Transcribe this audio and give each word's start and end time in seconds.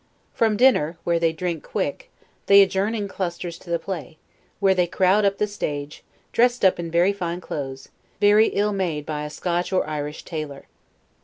From 0.33 0.57
dinner, 0.57 0.97
where 1.03 1.19
they 1.19 1.31
drink 1.31 1.61
quick, 1.63 2.09
they 2.47 2.63
adjourn 2.63 2.95
in 2.95 3.07
clusters 3.07 3.59
to 3.59 3.69
the 3.69 3.77
play, 3.77 4.17
where 4.59 4.73
they 4.73 4.87
crowd 4.87 5.25
up 5.25 5.37
the 5.37 5.45
stage, 5.45 6.01
dressed 6.31 6.65
up 6.65 6.79
in 6.79 6.89
very 6.89 7.13
fine 7.13 7.39
clothes, 7.39 7.89
very 8.19 8.47
ill 8.47 8.73
made 8.73 9.05
by 9.05 9.25
a 9.25 9.29
Scotch 9.29 9.71
or 9.71 9.87
Irish 9.87 10.25
tailor. 10.25 10.65